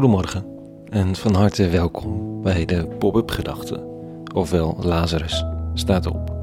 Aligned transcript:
Goedemorgen 0.00 0.44
en 0.88 1.16
van 1.16 1.34
harte 1.34 1.68
welkom 1.68 2.42
bij 2.42 2.64
de 2.64 2.86
Pop-up 2.98 3.30
Gedachten, 3.30 3.80
ofwel 4.34 4.76
Lazarus 4.82 5.44
staat 5.74 6.06
op. 6.06 6.34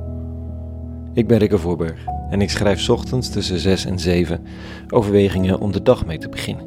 Ik 1.14 1.28
ben 1.28 1.38
Rikke 1.38 1.58
Voorberg 1.58 2.06
en 2.30 2.42
ik 2.42 2.50
schrijf 2.50 2.90
ochtends 2.90 3.30
tussen 3.30 3.60
6 3.60 3.86
en 3.86 4.00
7 4.00 4.44
overwegingen 4.90 5.60
om 5.60 5.72
de 5.72 5.82
dag 5.82 6.06
mee 6.06 6.18
te 6.18 6.30
beginnen. 6.30 6.66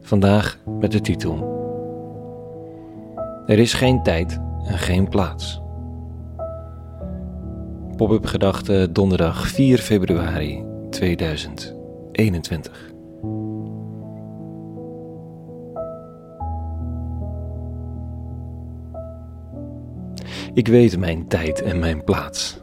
Vandaag 0.00 0.58
met 0.80 0.92
de 0.92 1.00
titel 1.00 1.54
Er 3.46 3.58
is 3.58 3.74
geen 3.74 4.02
tijd 4.02 4.40
en 4.64 4.78
geen 4.78 5.08
plaats. 5.08 5.60
Pop-up 7.96 8.26
Gedachten 8.26 8.92
donderdag 8.92 9.48
4 9.48 9.78
februari 9.78 10.64
2021. 10.90 12.94
Ik 20.56 20.68
weet 20.68 20.98
mijn 20.98 21.28
tijd 21.28 21.62
en 21.62 21.78
mijn 21.78 22.04
plaats. 22.04 22.60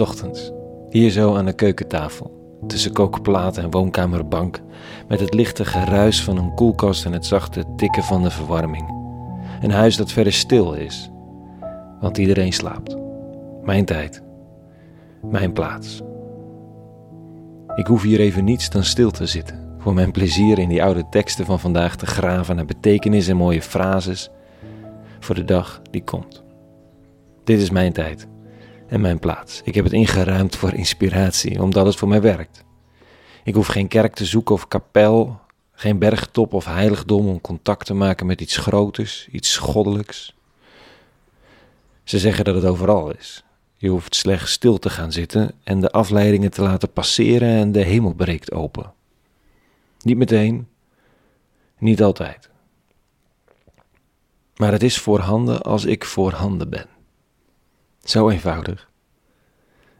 Ochtends, 0.00 0.52
hier 0.90 1.10
zo 1.10 1.34
aan 1.34 1.44
de 1.44 1.52
keukentafel, 1.52 2.58
tussen 2.66 2.92
kookplaat 2.92 3.56
en 3.56 3.70
woonkamerbank, 3.70 4.60
met 5.08 5.20
het 5.20 5.34
lichte 5.34 5.64
geruis 5.64 6.24
van 6.24 6.36
een 6.36 6.54
koelkast 6.54 7.04
en 7.04 7.12
het 7.12 7.26
zachte 7.26 7.64
tikken 7.76 8.02
van 8.02 8.22
de 8.22 8.30
verwarming. 8.30 8.88
Een 9.62 9.70
huis 9.70 9.96
dat 9.96 10.12
verder 10.12 10.32
stil 10.32 10.72
is, 10.72 11.10
want 12.00 12.18
iedereen 12.18 12.52
slaapt. 12.52 12.96
Mijn 13.62 13.84
tijd, 13.84 14.22
mijn 15.30 15.52
plaats. 15.52 16.00
Ik 17.76 17.86
hoef 17.86 18.02
hier 18.02 18.20
even 18.20 18.44
niets 18.44 18.70
dan 18.70 18.84
stil 18.84 19.10
te 19.10 19.26
zitten, 19.26 19.74
voor 19.78 19.94
mijn 19.94 20.10
plezier 20.10 20.58
in 20.58 20.68
die 20.68 20.82
oude 20.82 21.08
teksten 21.10 21.46
van 21.46 21.60
vandaag 21.60 21.96
te 21.96 22.06
graven 22.06 22.56
naar 22.56 22.64
betekenis 22.64 23.28
en 23.28 23.36
mooie 23.36 23.62
frases 23.62 24.30
voor 25.20 25.34
de 25.34 25.44
dag 25.44 25.82
die 25.90 26.04
komt. 26.04 26.41
Dit 27.44 27.60
is 27.60 27.70
mijn 27.70 27.92
tijd 27.92 28.26
en 28.86 29.00
mijn 29.00 29.18
plaats. 29.18 29.60
Ik 29.64 29.74
heb 29.74 29.84
het 29.84 29.92
ingeruimd 29.92 30.56
voor 30.56 30.72
inspiratie, 30.72 31.62
omdat 31.62 31.86
het 31.86 31.96
voor 31.96 32.08
mij 32.08 32.20
werkt. 32.20 32.64
Ik 33.44 33.54
hoef 33.54 33.66
geen 33.66 33.88
kerk 33.88 34.14
te 34.14 34.24
zoeken 34.24 34.54
of 34.54 34.68
kapel, 34.68 35.40
geen 35.72 35.98
bergtop 35.98 36.52
of 36.52 36.64
heiligdom 36.64 37.28
om 37.28 37.40
contact 37.40 37.86
te 37.86 37.94
maken 37.94 38.26
met 38.26 38.40
iets 38.40 38.56
groters, 38.56 39.28
iets 39.30 39.56
goddelijks. 39.56 40.34
Ze 42.04 42.18
zeggen 42.18 42.44
dat 42.44 42.54
het 42.54 42.64
overal 42.64 43.10
is. 43.10 43.44
Je 43.76 43.88
hoeft 43.88 44.14
slechts 44.14 44.52
stil 44.52 44.78
te 44.78 44.90
gaan 44.90 45.12
zitten 45.12 45.52
en 45.64 45.80
de 45.80 45.90
afleidingen 45.90 46.50
te 46.50 46.62
laten 46.62 46.92
passeren 46.92 47.48
en 47.48 47.72
de 47.72 47.82
hemel 47.82 48.14
breekt 48.14 48.52
open. 48.52 48.92
Niet 50.00 50.16
meteen, 50.16 50.68
niet 51.78 52.02
altijd. 52.02 52.50
Maar 54.56 54.72
het 54.72 54.82
is 54.82 54.98
voorhanden 54.98 55.62
als 55.62 55.84
ik 55.84 56.04
voorhanden 56.04 56.70
ben. 56.70 56.86
Zo 58.04 58.28
eenvoudig. 58.28 58.88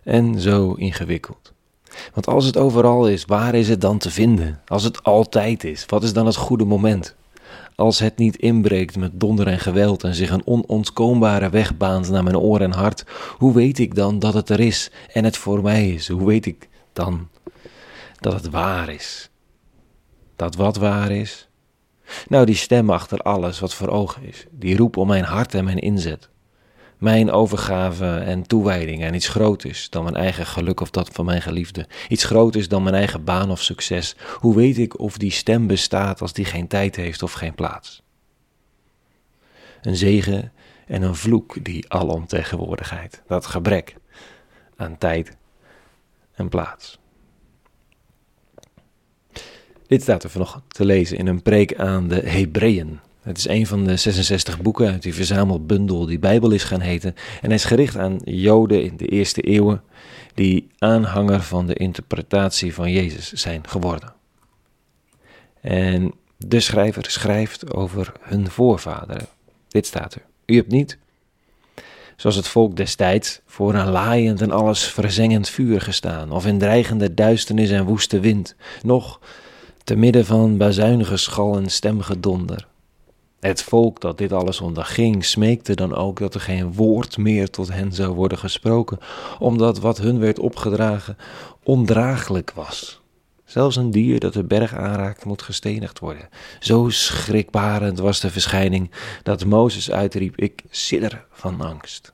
En 0.03 0.41
zo 0.41 0.73
ingewikkeld. 0.73 1.53
Want 2.15 2.27
als 2.27 2.45
het 2.45 2.57
overal 2.57 3.09
is, 3.09 3.25
waar 3.25 3.55
is 3.55 3.69
het 3.69 3.81
dan 3.81 3.99
te 3.99 4.11
vinden? 4.11 4.61
Als 4.67 4.83
het 4.83 5.03
altijd 5.03 5.65
is, 5.65 5.87
wat 5.87 6.03
is 6.03 6.13
dan 6.13 6.27
het 6.27 6.37
goede 6.37 6.65
moment? 6.65 7.15
Als 7.75 7.99
het 7.99 8.17
niet 8.17 8.37
inbreekt 8.37 8.97
met 8.97 9.21
donder 9.21 9.47
en 9.47 9.59
geweld 9.59 10.05
en 10.05 10.15
zich 10.15 10.31
een 10.31 10.47
onontkoombare 10.47 11.51
weg 11.51 11.77
baant 11.77 12.11
naar 12.11 12.23
mijn 12.23 12.37
oor 12.37 12.61
en 12.61 12.73
hart, 12.73 13.05
hoe 13.39 13.55
weet 13.55 13.79
ik 13.79 13.95
dan 13.95 14.19
dat 14.19 14.35
het 14.35 14.49
er 14.49 14.61
is 14.61 14.91
en 15.13 15.25
het 15.25 15.37
voor 15.37 15.63
mij 15.63 15.91
is? 15.91 16.09
Hoe 16.09 16.27
weet 16.27 16.47
ik 16.47 16.69
dan 16.93 17.29
dat 18.21 18.33
het 18.33 18.51
waar 18.51 18.89
is? 18.89 19.31
Dat 20.37 20.55
wat 20.55 20.77
waar 20.77 21.11
is? 21.11 21.49
Nou, 22.29 22.47
die 22.47 22.55
stem 22.55 22.91
achter 22.91 23.19
alles 23.19 23.61
wat 23.61 23.75
voor 23.75 23.89
ogen 23.89 24.23
is, 24.23 24.47
die 24.51 24.77
roep 24.77 24.97
om 24.97 25.07
mijn 25.07 25.25
hart 25.25 25.55
en 25.55 25.65
mijn 25.65 25.79
inzet 25.79 26.31
mijn 27.03 27.31
overgave 27.31 28.15
en 28.15 28.47
toewijding 28.47 29.03
en 29.03 29.15
iets 29.15 29.29
groters 29.29 29.91
dan 29.91 30.03
mijn 30.03 30.17
eigen 30.17 30.47
geluk 30.47 30.81
of 30.81 30.91
dat 30.91 31.09
van 31.09 31.25
mijn 31.25 31.43
geliefde. 31.43 31.87
Iets 32.09 32.25
groters 32.25 32.69
dan 32.69 32.83
mijn 32.83 32.95
eigen 32.95 33.25
baan 33.25 33.51
of 33.51 33.63
succes. 33.63 34.17
Hoe 34.39 34.57
weet 34.57 34.79
ik 34.79 34.99
of 34.99 35.17
die 35.17 35.31
stem 35.31 35.67
bestaat 35.67 36.21
als 36.21 36.33
die 36.33 36.45
geen 36.45 36.69
tijd 36.69 36.97
heeft 36.97 37.23
of 37.23 37.33
geen 37.33 37.55
plaats? 37.55 38.03
Een 39.83 39.97
zegen 39.97 40.53
en 40.87 41.03
een 41.03 41.15
vloek, 41.15 41.65
die 41.65 41.93
alomtegenwoordigheid, 41.93 43.23
dat 43.27 43.47
gebrek 43.47 43.97
aan 44.77 44.99
tijd 44.99 45.37
en 46.35 46.49
plaats. 46.49 46.99
Dit 49.87 50.03
staat 50.03 50.23
er 50.23 50.31
vanochtend 50.31 50.75
te 50.75 50.85
lezen 50.85 51.19
in 51.19 51.27
een 51.27 51.43
preek 51.43 51.75
aan 51.75 52.09
de 52.09 52.21
Hebreeën. 52.21 53.01
Het 53.23 53.39
is 53.39 53.49
een 53.49 53.67
van 53.67 53.85
de 53.85 53.97
66 53.97 54.61
boeken 54.61 54.93
uit 54.93 55.03
die 55.03 55.15
verzamelbundel 55.15 56.07
die 56.07 56.19
Bijbel 56.19 56.51
is 56.51 56.65
gaan 56.65 56.81
heten. 56.81 57.15
En 57.41 57.47
hij 57.47 57.55
is 57.55 57.65
gericht 57.65 57.97
aan 57.97 58.19
Joden 58.25 58.85
in 58.85 58.97
de 58.97 59.07
eerste 59.07 59.41
eeuwen 59.41 59.83
die 60.35 60.69
aanhanger 60.79 61.43
van 61.43 61.67
de 61.67 61.75
interpretatie 61.75 62.75
van 62.75 62.91
Jezus 62.91 63.33
zijn 63.33 63.69
geworden. 63.69 64.13
En 65.61 66.15
de 66.37 66.61
schrijver 66.61 67.11
schrijft 67.11 67.75
over 67.75 68.13
hun 68.21 68.51
voorvaderen. 68.51 69.27
Dit 69.69 69.87
staat 69.87 70.15
er. 70.15 70.23
U 70.47 70.57
hebt 70.57 70.71
niet, 70.71 70.99
zoals 72.17 72.37
het 72.37 72.49
volk 72.49 72.77
destijds, 72.77 73.41
voor 73.47 73.75
een 73.75 73.91
laaiend 73.91 74.41
en 74.41 74.51
alles 74.51 74.85
verzengend 74.85 75.49
vuur 75.49 75.81
gestaan, 75.81 76.33
of 76.33 76.47
in 76.47 76.59
dreigende 76.59 77.15
duisternis 77.15 77.71
en 77.71 77.85
woeste 77.85 78.21
wind, 78.21 78.55
noch 78.83 79.21
te 79.85 79.97
midden 79.97 80.27
van 80.27 80.57
bazuinige 80.57 81.17
schal 81.17 81.57
en 81.57 81.71
stemgedonder. 81.71 82.71
Het 83.43 83.63
volk 83.63 84.01
dat 84.01 84.19
dit 84.19 84.33
alles 84.33 84.61
onderging, 84.61 85.25
smeekte 85.25 85.75
dan 85.75 85.95
ook 85.95 86.19
dat 86.19 86.35
er 86.35 86.41
geen 86.41 86.73
woord 86.73 87.17
meer 87.17 87.51
tot 87.51 87.73
hen 87.73 87.93
zou 87.93 88.15
worden 88.15 88.39
gesproken, 88.39 88.99
omdat 89.39 89.79
wat 89.79 89.99
hun 89.99 90.19
werd 90.19 90.39
opgedragen 90.39 91.17
ondraaglijk 91.63 92.53
was. 92.55 93.01
Zelfs 93.45 93.77
een 93.77 93.91
dier 93.91 94.21
dat 94.21 94.33
de 94.33 94.45
berg 94.45 94.75
aanraakt 94.75 95.25
moet 95.25 95.43
gestenigd 95.43 95.99
worden. 95.99 96.29
Zo 96.61 96.89
schrikbarend 96.89 97.99
was 97.99 98.21
de 98.21 98.31
verschijning 98.31 98.91
dat 99.23 99.45
Mozes 99.45 99.91
uitriep: 99.91 100.37
Ik 100.37 100.63
sidder 100.71 101.25
van 101.31 101.61
angst. 101.61 102.13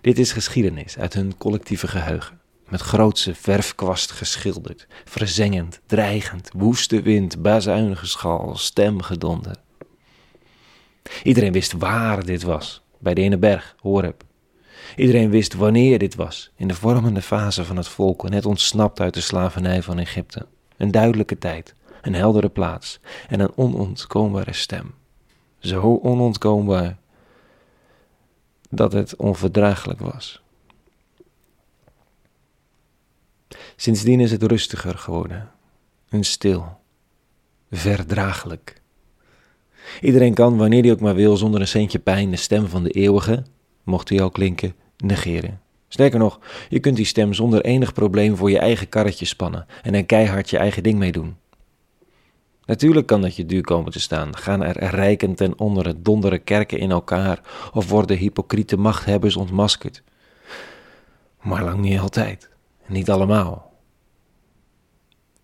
Dit 0.00 0.18
is 0.18 0.32
geschiedenis 0.32 0.98
uit 0.98 1.14
hun 1.14 1.36
collectieve 1.36 1.88
geheugen 1.88 2.40
met 2.68 2.80
grootse 2.80 3.34
verfkwast 3.34 4.10
geschilderd, 4.10 4.86
verzengend, 5.04 5.80
dreigend, 5.86 6.50
woeste 6.56 7.02
wind, 7.02 7.42
bazuinige 7.42 8.06
schal, 8.06 8.56
stemgedonder. 8.56 9.56
Iedereen 11.22 11.52
wist 11.52 11.72
waar 11.72 12.24
dit 12.24 12.42
was, 12.42 12.82
bij 12.98 13.14
de 13.14 13.20
ene 13.20 13.38
berg, 13.38 13.74
Horeb. 13.80 14.24
Iedereen 14.96 15.30
wist 15.30 15.54
wanneer 15.54 15.98
dit 15.98 16.14
was, 16.14 16.50
in 16.56 16.68
de 16.68 16.74
vormende 16.74 17.22
fase 17.22 17.64
van 17.64 17.76
het 17.76 17.88
volk, 17.88 18.28
net 18.28 18.46
ontsnapt 18.46 19.00
uit 19.00 19.14
de 19.14 19.20
slavernij 19.20 19.82
van 19.82 19.98
Egypte. 19.98 20.46
Een 20.76 20.90
duidelijke 20.90 21.38
tijd, 21.38 21.74
een 22.02 22.14
heldere 22.14 22.48
plaats 22.48 23.00
en 23.28 23.40
een 23.40 23.56
onontkoombare 23.56 24.52
stem. 24.52 24.94
Zo 25.58 26.00
onontkoombaar 26.02 26.96
dat 28.70 28.92
het 28.92 29.16
onverdraaglijk 29.16 30.00
was. 30.00 30.42
Sindsdien 33.76 34.20
is 34.20 34.30
het 34.30 34.42
rustiger 34.42 34.98
geworden 34.98 35.50
en 36.08 36.24
stil, 36.24 36.78
verdraaglijk. 37.70 38.80
Iedereen 40.00 40.34
kan, 40.34 40.56
wanneer 40.56 40.82
hij 40.82 40.92
ook 40.92 41.00
maar 41.00 41.14
wil, 41.14 41.36
zonder 41.36 41.60
een 41.60 41.68
centje 41.68 41.98
pijn, 41.98 42.30
de 42.30 42.36
stem 42.36 42.66
van 42.66 42.82
de 42.82 42.90
eeuwige, 42.90 43.42
mocht 43.84 44.08
hij 44.08 44.20
al 44.20 44.30
klinken, 44.30 44.74
negeren. 44.96 45.60
Sterker 45.88 46.18
nog, 46.18 46.40
je 46.68 46.80
kunt 46.80 46.96
die 46.96 47.04
stem 47.04 47.32
zonder 47.32 47.64
enig 47.64 47.92
probleem 47.92 48.36
voor 48.36 48.50
je 48.50 48.58
eigen 48.58 48.88
karretje 48.88 49.24
spannen 49.24 49.66
en 49.82 49.94
er 49.94 50.04
keihard 50.04 50.50
je 50.50 50.58
eigen 50.58 50.82
ding 50.82 50.98
mee 50.98 51.12
doen. 51.12 51.36
Natuurlijk 52.66 53.06
kan 53.06 53.20
dat 53.20 53.36
je 53.36 53.46
duur 53.46 53.62
komen 53.62 53.92
te 53.92 54.00
staan. 54.00 54.36
Gaan 54.36 54.62
er 54.62 54.94
rijken 54.94 55.34
ten 55.34 55.58
onder 55.58 55.86
het 55.86 56.04
donderen 56.04 56.44
kerken 56.44 56.78
in 56.78 56.90
elkaar 56.90 57.40
of 57.72 57.88
worden 57.88 58.16
hypocriete 58.16 58.76
machthebbers 58.76 59.36
ontmaskerd. 59.36 60.02
Maar 61.42 61.64
lang 61.64 61.80
niet 61.80 61.98
altijd. 61.98 62.48
Niet 62.86 63.10
allemaal. 63.10 63.65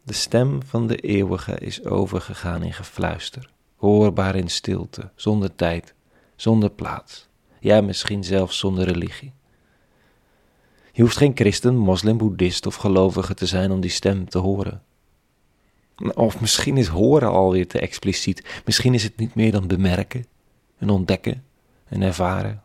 De 0.04 0.12
stem 0.12 0.62
van 0.62 0.86
de 0.86 0.96
eeuwige 0.96 1.58
is 1.58 1.84
overgegaan 1.84 2.62
in 2.62 2.72
gefluister, 2.72 3.50
hoorbaar 3.76 4.34
in 4.34 4.48
stilte, 4.48 5.10
zonder 5.14 5.54
tijd, 5.54 5.94
zonder 6.36 6.70
plaats, 6.70 7.28
ja 7.60 7.80
misschien 7.80 8.24
zelfs 8.24 8.58
zonder 8.58 8.84
religie. 8.84 9.32
Je 10.92 11.02
hoeft 11.02 11.16
geen 11.16 11.32
christen, 11.34 11.76
moslim, 11.76 12.16
boeddhist 12.16 12.66
of 12.66 12.74
gelovige 12.74 13.34
te 13.34 13.46
zijn 13.46 13.70
om 13.70 13.80
die 13.80 13.90
stem 13.90 14.28
te 14.28 14.38
horen. 14.38 14.82
Of 16.14 16.40
misschien 16.40 16.76
is 16.76 16.86
horen 16.86 17.30
alweer 17.30 17.68
te 17.68 17.78
expliciet, 17.78 18.62
misschien 18.64 18.94
is 18.94 19.02
het 19.02 19.16
niet 19.16 19.34
meer 19.34 19.52
dan 19.52 19.66
bemerken 19.66 20.26
en 20.78 20.90
ontdekken 20.90 21.44
en 21.88 22.02
ervaren. 22.02 22.62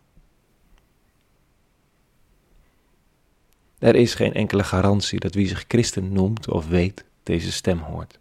Er 3.79 3.95
is 3.95 4.13
geen 4.13 4.33
enkele 4.33 4.63
garantie 4.63 5.19
dat 5.19 5.33
wie 5.33 5.47
zich 5.47 5.65
christen 5.67 6.13
noemt 6.13 6.49
of 6.49 6.67
weet 6.67 7.05
deze 7.27 7.51
stem 7.51 7.79
hoort. 7.79 8.19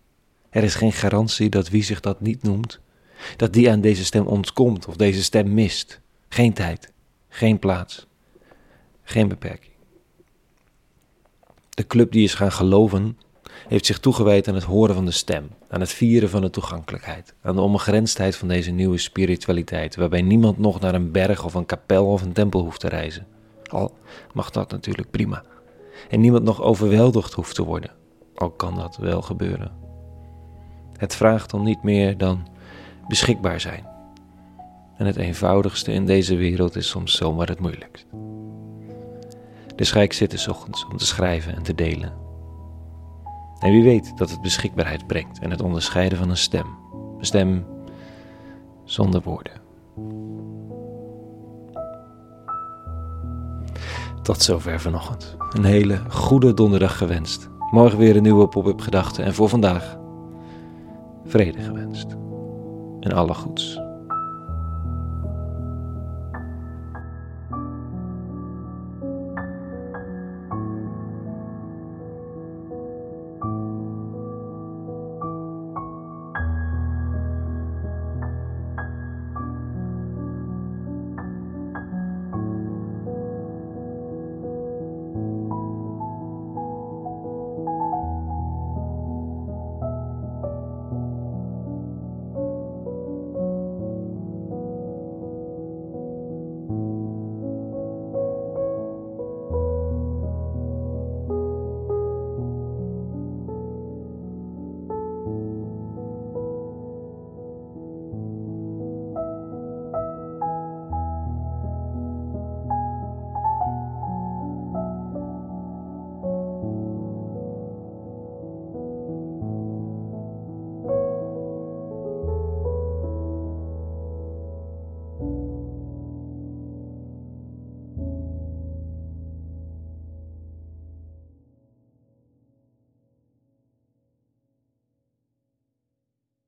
Er 0.50 0.62
is 0.62 0.74
geen 0.74 0.92
garantie 0.92 1.48
dat 1.48 1.68
wie 1.68 1.82
zich 1.82 2.00
dat 2.00 2.20
niet 2.20 2.42
noemt, 2.42 2.80
dat 3.36 3.52
die 3.52 3.70
aan 3.70 3.80
deze 3.80 4.04
stem 4.04 4.26
ontkomt 4.26 4.86
of 4.86 4.96
deze 4.96 5.22
stem 5.22 5.54
mist. 5.54 6.00
Geen 6.28 6.52
tijd, 6.52 6.92
geen 7.28 7.58
plaats, 7.58 8.06
geen 9.02 9.28
beperking. 9.28 9.72
De 11.70 11.86
club 11.86 12.12
die 12.12 12.24
is 12.24 12.34
gaan 12.34 12.52
geloven, 12.52 13.18
heeft 13.68 13.86
zich 13.86 14.00
toegewijd 14.00 14.48
aan 14.48 14.54
het 14.54 14.64
horen 14.64 14.94
van 14.94 15.04
de 15.04 15.10
stem, 15.10 15.48
aan 15.68 15.80
het 15.80 15.92
vieren 15.92 16.30
van 16.30 16.40
de 16.40 16.50
toegankelijkheid, 16.50 17.34
aan 17.42 17.54
de 17.54 17.60
onbegrensdheid 17.60 18.36
van 18.36 18.48
deze 18.48 18.70
nieuwe 18.70 18.98
spiritualiteit, 18.98 19.96
waarbij 19.96 20.22
niemand 20.22 20.58
nog 20.58 20.80
naar 20.80 20.94
een 20.94 21.12
berg 21.12 21.44
of 21.44 21.54
een 21.54 21.66
kapel 21.66 22.06
of 22.06 22.22
een 22.22 22.32
tempel 22.32 22.60
hoeft 22.60 22.80
te 22.80 22.88
reizen. 22.88 23.26
Al 23.66 23.96
mag 24.32 24.50
dat 24.50 24.70
natuurlijk 24.70 25.10
prima. 25.10 25.44
En 26.08 26.20
niemand 26.20 26.44
nog 26.44 26.62
overweldigd 26.62 27.32
hoeft 27.32 27.54
te 27.54 27.64
worden, 27.64 27.90
al 28.38 28.50
kan 28.50 28.74
dat 28.74 28.96
wel 28.96 29.22
gebeuren. 29.22 29.72
Het 30.96 31.14
vraagt 31.14 31.54
om 31.54 31.62
niet 31.62 31.82
meer 31.82 32.18
dan 32.18 32.46
beschikbaar 33.08 33.60
zijn. 33.60 33.86
En 34.96 35.06
het 35.06 35.16
eenvoudigste 35.16 35.92
in 35.92 36.06
deze 36.06 36.36
wereld 36.36 36.76
is 36.76 36.88
soms 36.88 37.16
zomaar 37.16 37.48
het 37.48 37.60
moeilijkst. 37.60 38.06
Dus 39.76 39.90
ga 39.90 40.00
ik 40.00 40.12
zitten 40.12 40.38
s 40.38 40.48
ochtends 40.48 40.86
om 40.86 40.96
te 40.96 41.06
schrijven 41.06 41.54
en 41.54 41.62
te 41.62 41.74
delen. 41.74 42.12
En 43.58 43.70
wie 43.70 43.82
weet 43.82 44.16
dat 44.16 44.30
het 44.30 44.40
beschikbaarheid 44.40 45.06
brengt 45.06 45.38
en 45.38 45.50
het 45.50 45.62
onderscheiden 45.62 46.18
van 46.18 46.30
een 46.30 46.36
stem. 46.36 46.66
Een 47.18 47.26
stem 47.26 47.66
zonder 48.84 49.22
woorden. 49.22 49.52
Tot 54.22 54.42
zover 54.42 54.80
vanochtend. 54.80 55.36
Een 55.50 55.64
hele 55.64 56.00
goede 56.08 56.54
donderdag 56.54 56.98
gewenst. 56.98 57.48
Morgen 57.76 57.98
weer 57.98 58.16
een 58.16 58.22
nieuwe 58.22 58.48
pop-up 58.48 58.80
gedachte 58.80 59.22
en 59.22 59.34
voor 59.34 59.48
vandaag 59.48 59.98
vrede 61.24 61.60
gewenst. 61.60 62.16
En 63.00 63.12
alle 63.12 63.34
goeds. 63.34 63.80